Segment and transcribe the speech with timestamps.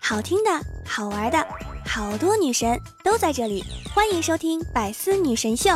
[0.00, 0.50] 好听的，
[0.86, 1.46] 好玩的，
[1.84, 5.70] 好多女神都在这里，欢迎收听《百思女神秀》。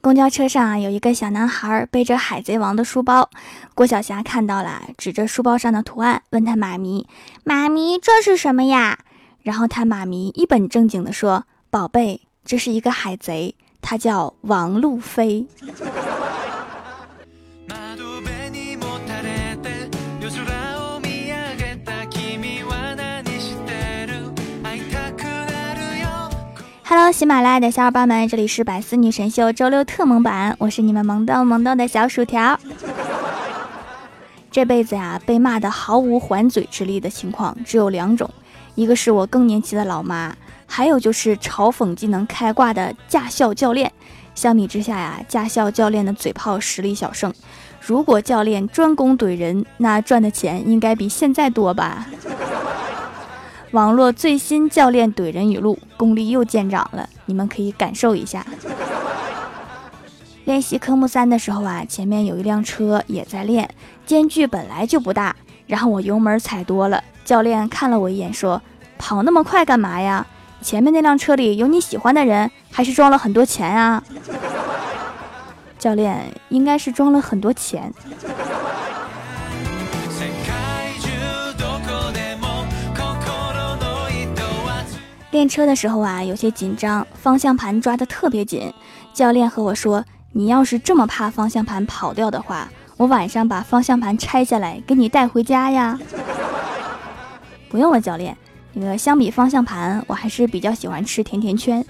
[0.00, 3.30] 公交车上，有一个小男孩背着海贼王的书包，
[3.74, 7.06] 郭晓霞看到了，指着书包上的图案问他妈咪
[7.44, 8.98] ：“妈咪，这是什么呀？”
[9.42, 15.46] 然后他妈咪一本正经的说：“宝贝，这是一个海贼，他叫王路飞。”
[27.12, 32.58] 喜马拉雅的小伙伴们，这里是百思女神秀周六特萌版，我是你们萌逗萌逗的小薯条。
[34.50, 38.28] 这辈子呀，被骂的毫无还嘴之力的情况只有两种，
[38.74, 40.34] 一个是我更年期的老妈，
[40.66, 43.92] 还有就是嘲讽技能开挂的驾校教练。
[44.34, 47.32] 相比之下呀，驾校教练的嘴炮实力小胜。
[47.80, 52.06] 如果教练专攻怼人，那赚的钱应该比现在多吧？
[53.74, 58.46] 网络最新教练怼人语录，功力又见长了，你们可以感受一下。
[60.44, 63.68] 练习科目三的时候啊，前面有一辆车也在练，
[64.06, 65.34] 间距本来就不大，
[65.66, 68.62] 然后我油门踩多了，教练看了我一眼说
[68.96, 70.24] ：“跑那么快干嘛呀？
[70.62, 74.00] 前面那辆车里有你喜欢的人，还是装了很多钱啊？”
[75.80, 77.92] 教练应该是装了很多钱。
[85.34, 88.72] 练车的时候啊，有些紧张，方向盘抓得特别紧。
[89.12, 95.98] 教练和我说：“你要是这么怕方向盘跑掉的话，我晚上把方向盘拆下来给你带回家呀。
[97.68, 98.36] ”不用了，教练。
[98.74, 101.84] 那个相比方向盘，我还是比较喜欢吃甜甜圈。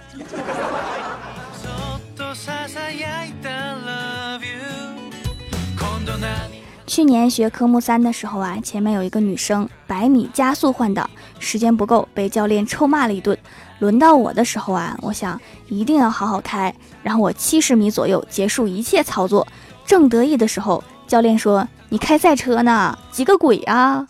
[6.95, 13.37] 去年学科目三的时候啊，前面有一个女生百米加速换挡，时间不够，被教练臭骂了一顿。
[13.81, 19.45] 轮到我的时候啊，我想一定要好好开，然后我七十米左右结束一切操作。
[19.85, 22.97] 正得意的时候，教练说：“你开赛车呢？
[23.11, 24.07] 急个鬼啊！”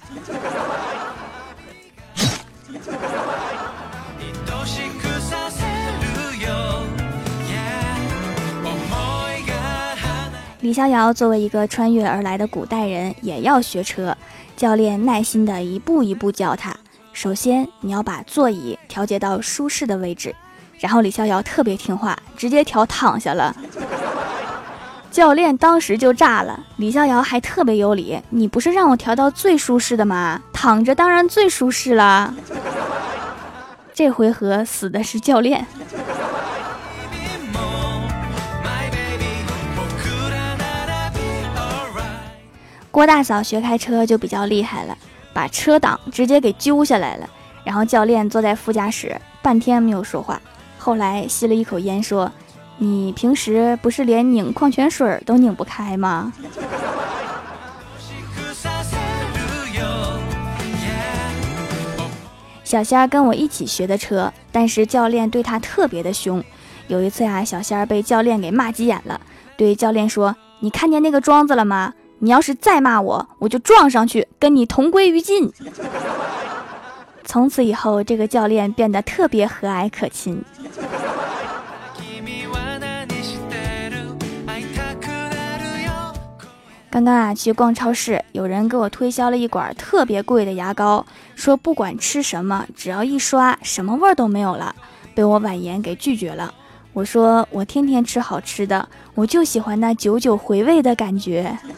[10.64, 14.16] 李逍遥作为一个穿越而来的古代人，也要学车。
[14.56, 16.75] 教练耐心的一步一步教他。
[17.12, 20.34] 首先，你要把座椅调节到舒适的位置。
[20.78, 23.54] 然后李逍遥特别听话，直接调躺下了。
[25.10, 26.58] 教练当时就炸了。
[26.78, 30.41] 李逍遥还特别有理：“你不是让我调到最舒适的吗？
[30.50, 32.34] 躺着当然最舒适了。”
[33.92, 35.66] 这回合死的是教练。
[42.94, 44.97] 郭大嫂学开车就比较厉害了，
[45.32, 47.28] 把车挡直接给揪下来了。
[47.65, 50.41] 然后教练坐在副驾驶，半天没有说话。
[50.78, 52.31] 后来吸了一口烟，说
[52.78, 56.33] ：“你平时不是连拧矿泉水都拧不开吗？”
[62.62, 66.41] 小仙儿跟我一起学的车，但是教练对他特别的凶。
[66.87, 69.21] 有一次呀，小仙儿被教练给骂急眼了，
[69.56, 71.93] 对教练说：“你看见那个桩子了吗？”
[72.24, 75.52] 你要是再骂我，我就撞上去，跟你同归于尽。
[77.22, 80.42] 从此以后，这个教练变得特别和蔼可亲。
[86.88, 91.04] 刚刚啊，去逛超市，有人给我推销了一管特别贵的牙膏，
[91.34, 94.74] 说不管吃什么，只要一刷，什么味儿都没有了，
[95.14, 96.54] 被我婉言给拒绝了。
[96.94, 101.59] 我说我天天吃好吃的，我就喜欢那久久回味的感觉。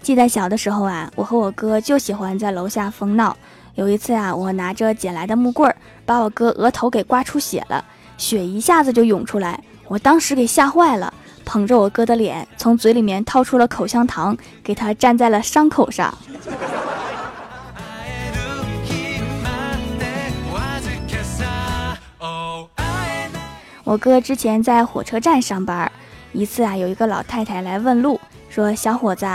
[0.00, 3.36] 记得小的时候啊，我和我哥就喜欢在楼下疯闹。
[3.74, 5.74] 有一次啊，我拿着捡来的木棍儿，
[6.06, 7.84] 把我哥额头给刮出血了，
[8.16, 11.12] 血一下子就涌出来，我当时给吓坏了，
[11.44, 16.16] 捧着我哥的脸，从嘴里面掏出了口香糖，给他粘在了伤口上。
[23.90, 25.90] 我哥之前在火车站上班，
[26.32, 29.26] 一次啊，有一个老太太来问路，说：“小伙子，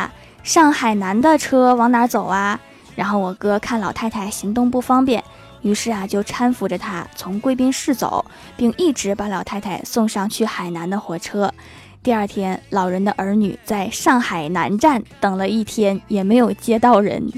[0.43, 2.57] 上海南的车往哪走啊？”
[2.95, 5.21] 然后我哥看老太太行动不方便，
[5.61, 8.23] 于是啊，就搀扶着她从贵宾室走，
[8.55, 11.53] 并一直把老太太送上去海南的火车。
[12.01, 17.29] 第二天，老人的儿女在上海南站等了一天，也没有接到人。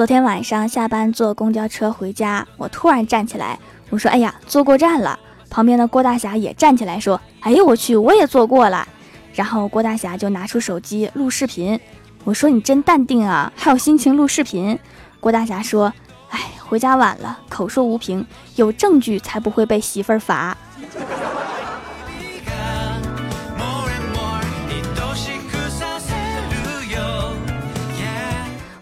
[0.00, 3.58] 昨天晚上下班坐公交车回家，我突然站起来，
[3.90, 5.20] 我说：“哎呀，坐过站了。”
[5.50, 8.88] 旁边的郭大侠也站起来说：“哎呦我去，我也坐过了。”
[9.34, 11.78] 然后郭大侠就拿出手机录视频。
[12.24, 14.78] 我说：“你真淡定啊，还有心情录视频？”
[15.20, 15.92] 郭大侠说
[16.32, 18.26] ：“哎，回家晚了，口说无凭，
[18.56, 20.56] 有证据才不会被媳妇儿罚。”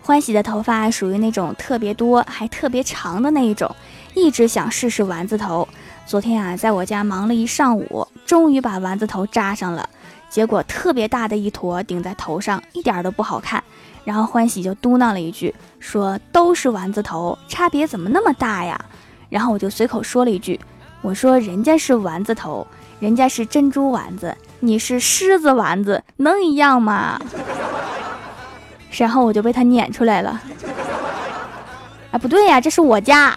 [0.09, 3.71] 欢喜的头发属于那种特别多还特别长的那一种，
[4.15, 5.69] 一直想试试丸子头。
[6.07, 9.87] 昨天啊，在我家忙了一上午，终于把丸子头扎上了。
[10.31, 13.63] 结果特别大的一坨顶在头上，一点都不好看。
[14.03, 18.83] 然后欢喜就嘟囔了一句，说：“都是丸子头，差别怎么那么大呀？”
[19.29, 20.59] 然后我就随口说了一句
[21.03, 22.67] ：“我说人家是丸子头，
[22.99, 27.21] 人家是珍珠丸子，你是狮子丸子，能一样吗？”
[28.91, 30.41] 然后我就被他撵出来了。
[32.11, 33.37] 啊，不对呀，这是我家。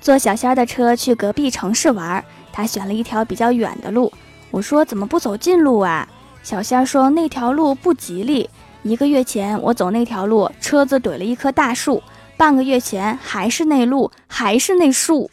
[0.00, 4.12] 坐小仙儿的车去隔壁城市玩，他选了一条比较远的路。
[4.52, 6.08] 我说怎么不走近路啊？
[6.44, 8.48] 小仙儿说那条路不吉利。
[8.84, 12.00] 一个月前我走那条路，车子怼了一棵大树；
[12.36, 15.28] 半个月前还是那路，还是那树。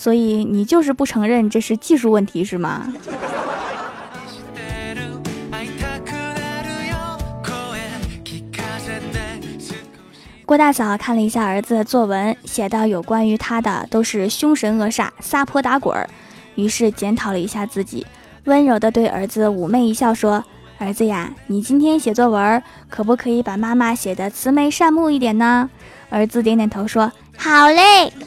[0.00, 2.90] 所以你就是不承认这是技术问题是吗？
[10.46, 16.08] 郭大嫂看了一下儿子的作文，写到有关于他的都是凶神恶煞、撒泼打滚儿，
[16.54, 18.06] 于是检讨了一下自己，
[18.44, 20.42] 温柔地对儿子妩媚一笑说
[20.80, 25.68] ：“儿子呀，你今天写作文可不可以把妈妈写的慈眉善目一点呢？”
[26.08, 28.10] 儿子点点头说：“好嘞。”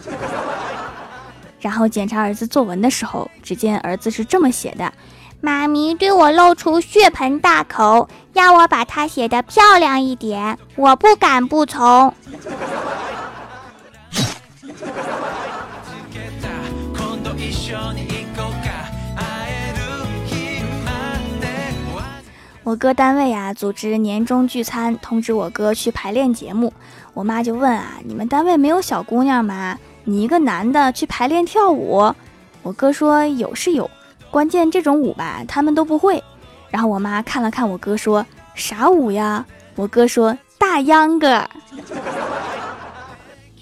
[1.63, 4.92] 然后检查儿子作文的时候，只见儿子是这么写的
[5.39, 12.13] ：“妈咪对我露出血盆大口，要我把它写得漂亮一点，我不敢不从。
[22.63, 26.74] ”我哥单位啊组织年终聚餐，通知我哥去排练节目。
[27.13, 32.13] 我妈就问啊：“你们单位没有小姑娘吗？”你一个男的去排练跳舞，
[32.61, 33.89] 我哥说有是有，
[34.29, 36.21] 关键这种舞吧他们都不会。
[36.69, 39.45] 然后我妈看了看我哥说啥舞呀？
[39.75, 41.44] 我哥说大秧歌。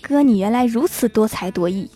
[0.01, 1.89] 哥，你原来如此多才多艺。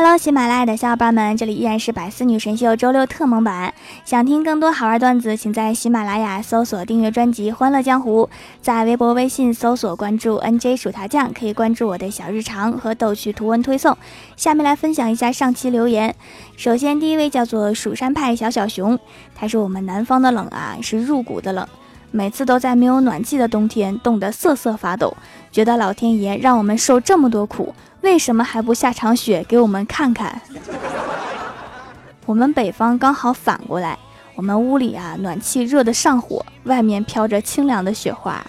[0.00, 3.74] Hello，喜马拉雅的小伙伴们，这里依然是百思女神秀周六特蒙版。
[4.04, 8.30] 想听更多好玩段子，请在喜马拉雅搜索订阅专辑《欢乐江湖》，
[8.62, 13.98] 在微博、微信搜索关注 NJ 薯条酱，可以关注我的小日常和逗趣图文推送。
[14.36, 16.14] 下面来分享一下上期留言。
[16.56, 18.96] 首先，第一位叫做蜀山派小小熊，
[19.34, 21.66] 他说我们南方的冷啊，是入骨的冷，
[22.12, 25.16] 每次都在没有暖气的冬天冻得瑟瑟发抖，
[25.50, 27.74] 觉得老天爷让我们受这么多苦。
[28.02, 30.40] 为什么还不下场雪给我们看看？
[32.26, 33.98] 我们北方刚好反过来，
[34.34, 38.44] 我们屋里啊暖气热得上火，外面飘着清凉的雪花。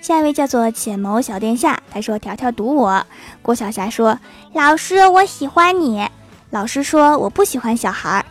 [0.00, 3.04] 下一位叫做浅眸小殿下，他说：“条条读我。”
[3.42, 4.18] 郭晓霞说
[4.54, 6.08] ：“老师，我喜欢你。”
[6.50, 8.24] 老师说：“我不喜欢小孩。”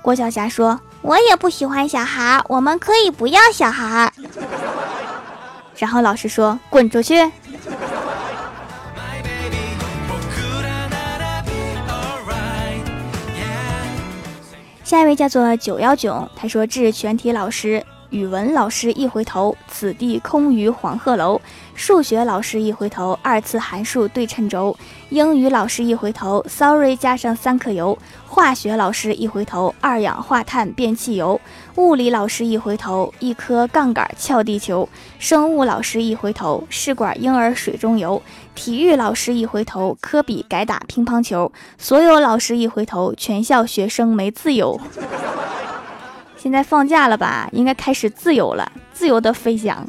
[0.00, 0.80] 郭晓霞说。
[1.04, 4.10] 我也不喜欢小孩，我们可以不要小孩。
[5.76, 7.16] 然后老师说：“滚出去。”
[14.82, 17.84] 下一位叫做九幺九，他说：“致全体老师。”
[18.14, 21.40] 语文老师一回头，此地空余黄鹤楼；
[21.74, 24.72] 数学老师一回头，二次函数对称轴；
[25.08, 31.36] 英语老师一回头，sorry 加上三克油；化学老师一回头，二氧化碳变汽油；
[31.74, 38.22] 物理老师一回头，一颗杠杆撬地球；生物老师一回头，试管婴儿水中游；
[38.54, 44.80] 体育老师一回头，科比改打乒乓球；所有老师一回头，全校学生没自由。
[46.44, 47.48] 现在放假了吧？
[47.52, 49.82] 应该开始自由了，自由的飞翔。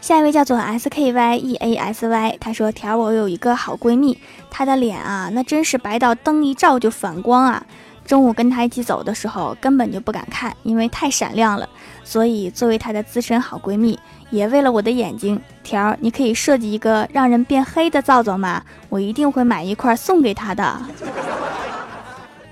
[0.00, 4.16] 下一位叫做 S K Y E A S Y，他说：“条我有一个好闺蜜，
[4.48, 7.66] 她的脸啊，那真是白到灯一照就反光啊。
[8.06, 11.68] 中午跟她一起走的时候，根本就不敢看，因为太闪亮了。
[12.04, 13.98] 所以作为她的资深好闺蜜，
[14.30, 15.40] 也为了我的眼睛。
[15.62, 18.62] 条，你可以设计一个让人变黑的皂皂吗？
[18.88, 20.80] 我一定会买一块送给他的。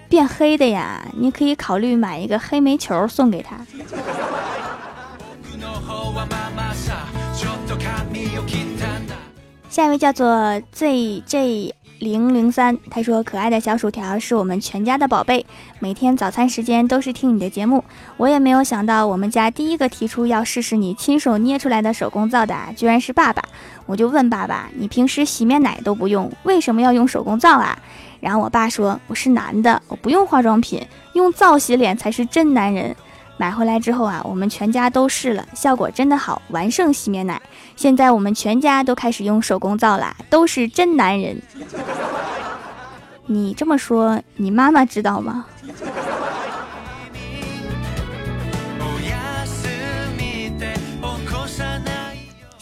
[0.08, 3.56] 变黑的呀，你可以考虑买一个黑煤球送给他。
[9.68, 10.26] 下一位叫做
[10.74, 11.72] ZJ。
[11.98, 15.46] 零零三，他说：“可爱的小薯条是我们全家的宝贝，
[15.78, 17.82] 每天早餐时间都是听你的节目。
[18.18, 23.42] 我也没有想到，我们家第一个提出要试试你亲手捏出来的手工皂的，居然是爸爸。
[23.86, 27.78] 我就问爸爸：你平时洗面奶都不用，为什么要用手工皂啊？
[28.20, 32.94] 然后我爸说：我是男的，我不用化妆品，用皂洗脸才是真男人。”
[33.38, 37.40] 买回来之后啊，我们全家都试了，效果真的好，完胜洗面奶。
[37.76, 41.36] 现在我们全家都开始用手工皂啦，都是真男人。
[43.26, 45.44] 你这么说，你妈妈知道吗？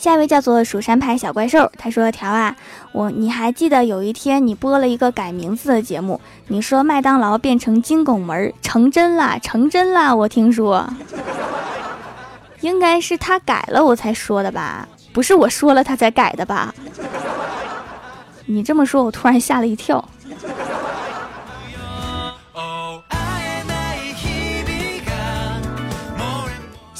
[0.04, 2.54] 下一位叫做蜀山派小怪兽，他说：“条啊，
[2.92, 10.14] 我你还记得有一天你播了一个改名字的节目，你说麦当劳变成金拱门，成真了，成真了。
[10.14, 10.86] 我听说，
[12.60, 14.86] 应该是他改了我才说的吧？
[15.14, 16.74] 不是我说了他才改的吧？
[18.44, 20.06] 你这么说，我突然吓了一跳。”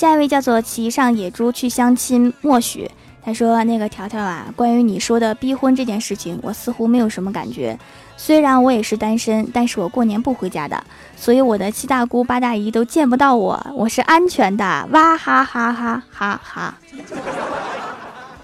[0.04, 2.90] 下一位叫做骑上野猪去相亲，默许。
[3.24, 7.78] 他说：“那个条条啊，关于你说的逼婚这件事情，我似乎没有什么感觉。
[8.14, 10.84] 虽然我也是单身，但是我过年不回家的，
[11.16, 14.86] 所以我的七大姑八大姨都见不到我，我是安全的。
[14.92, 16.74] 哇哈哈哈哈哈！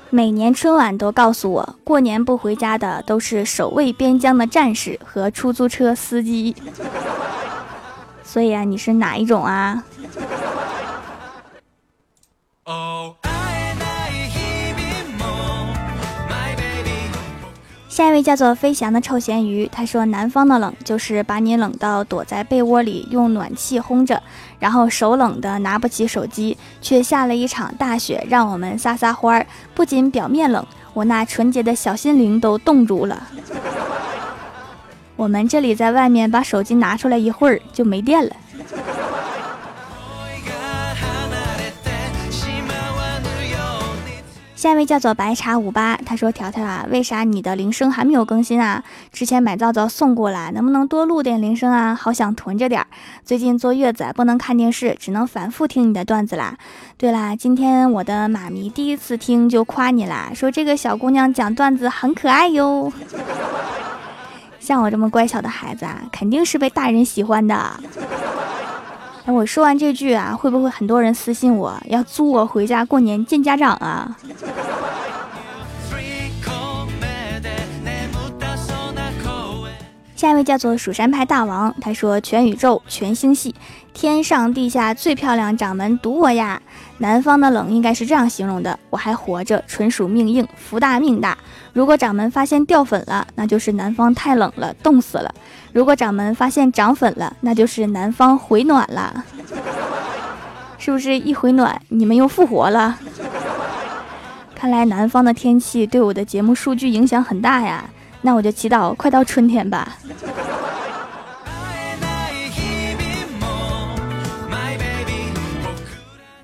[0.09, 6.57] 每年春晚都告诉我，过年不回家的都是守卫边疆的战士和出租车司机。
[8.25, 9.85] 所以啊，你是哪一种啊？”
[17.89, 24.23] 下一位叫做飞翔的臭咸鱼，他说：“南方的冷就是把你冷到躲在被窝里用暖气烘着，
[24.59, 29.47] 然后手冷的拿不起手机，却下了一场大雪，让我们撒撒欢儿。
[29.75, 33.29] 不仅表面冷，我那纯洁的小心灵都冻住了。
[35.17, 38.35] 我们这里在外面把手机拿出来一会儿就没电了。”
[44.61, 48.85] 下一位叫做白茶五八，他说：“条条啊，为啥你的铃声还没有更新啊？
[49.11, 51.95] 之前买皂皂送过了，能不能多录点铃声啊？
[51.95, 52.87] 好想囤着点儿。
[53.25, 56.59] 最近坐月子不能看电视，只能反复听你的段子啦。
[56.99, 62.93] 对啦，今天我的妈咪第一次听就夸你啦，说这个小姑娘讲段子很可爱哟。
[64.61, 67.81] 像我这么乖巧的孩子啊，肯定是被大人喜欢的。”
[69.25, 74.17] 哎，我说完这句啊，会不会很多人私信我要租我回家过年见家长啊？
[80.17, 83.55] 下一位叫做蜀山派大王，他说：“全宇宙全星系，
[83.95, 86.61] 天上地下最漂亮掌门独我呀！
[87.01, 91.37] 南方的冷应该是这样形容的：我还活着，纯属命硬，福大命大。
[91.73, 95.31] 如果掌门发现掉粉了，那就是南方太冷了，冻死了；
[95.73, 99.25] 如果掌门发现涨粉了，那就是南方回暖了。
[100.79, 102.99] 是不是一回暖，你们又复活了？
[104.55, 107.85] 看来南方的天气对我的节目数据影响很大呀。”
[108.23, 109.97] 那我就祈祷快到春天吧。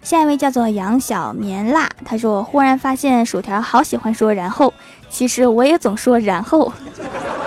[0.07, 4.73] 下一位叫做杨小棉辣，他说：“忽然发现薯条好喜欢说然后，
[5.11, 6.73] 其实我也总说然后。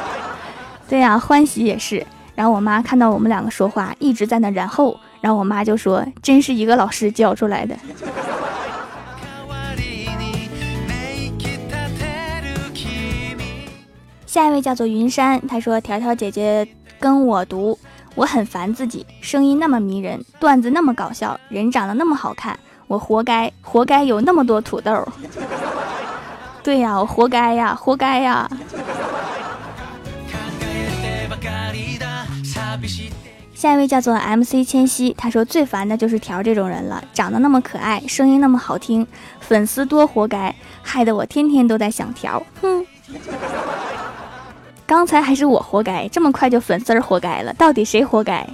[0.89, 2.05] 对呀，欢喜也是。
[2.35, 7.77] 然后我妈看到我们两个说话一直在那然后，然后我妈就说：真是一个老师教出来的。”
[14.25, 16.67] 下一位叫做云山，他说：“条条姐姐
[16.99, 17.79] 跟我读，
[18.15, 25.07] 我很烦自己，声音那么迷人，段子那么搞笑，人长得那么好看，我活该，活该有那么多土豆。
[26.61, 28.49] 对呀，我活该呀，活该呀。”
[33.53, 39.05] 下一位叫做 MC 千玺，他说：“最烦的就是条这种人了，长得那么可爱，声音那么好听，
[39.41, 42.85] 粉丝多，活该，害得我天天都在想条。”哼。
[44.89, 48.49] 刚才还是我活该，这么快就粉丝儿活该了，到底谁活该？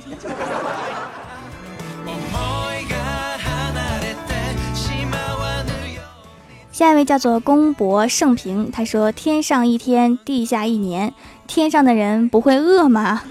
[6.73, 11.13] 下一位叫做公博盛平，他说：“天上一天，地下一年，
[11.47, 13.21] 天上的人不会饿吗？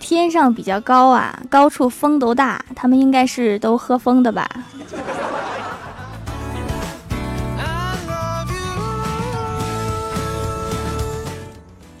[0.00, 4.50] 天上比较高啊，高处风都大，他们应该是都喝风的吧？”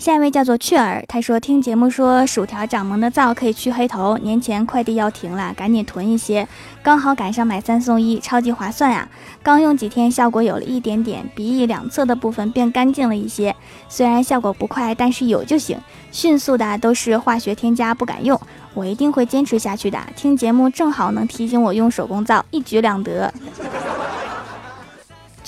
[0.08, 6.48] 下一位叫做雀儿，他说听节目说薯条长萌的皂可以去黑头，年前快递要停了，赶紧囤一些，
[6.82, 9.06] 刚好赶上买三送一，超级划算呀！
[9.42, 13.54] 刚用几天，效果有了一点点，鼻翼两侧的部分变干净了一些，
[13.86, 15.78] 虽然效果不快，但是有就行。
[16.10, 18.40] 迅速的都是化学添加，不敢用，
[18.72, 20.00] 我一定会坚持下去的。
[20.16, 23.30] 听节目正好能提醒我用手工皂，一举两得。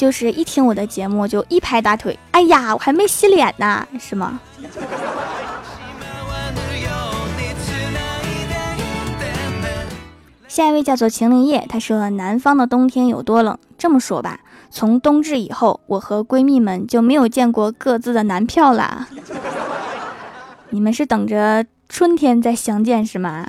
[0.01, 4.41] 就是一听我的节目就一拍大腿，哎呀，我还没洗脸呢，是吗？
[10.49, 13.59] 下一位叫做秦灵叶，他说南方的冬天有多冷？
[13.77, 14.41] 这么说吧，
[14.71, 19.07] 从冬至以后，我和闺蜜们就没有见过各自的男票啦。
[20.71, 23.45] 你们是等着春天再相见是吗？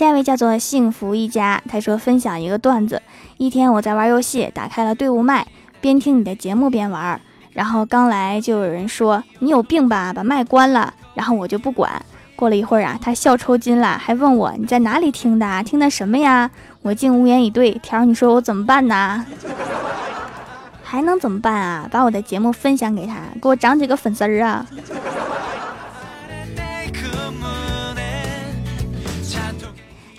[0.00, 3.02] 下一位叫做幸福一家，他说分享一个段子：
[3.36, 5.46] 一天我在玩游戏，打开了队伍麦，
[5.78, 7.20] 边听你的节目边玩，
[7.52, 12.02] 然后刚来就有人说你有病吧，把麦关了，然后我就不管。
[12.34, 16.50] 过了一会儿啊，他笑抽筋了，还问我你在哪里听的，听的什么呀？
[16.80, 17.72] 我竟无言以对。
[17.72, 19.26] 条，你说我怎么办呢？
[20.82, 21.86] 还能怎么办啊？
[21.90, 24.64] 把我的节目分享给他，给我涨几个粉丝儿啊！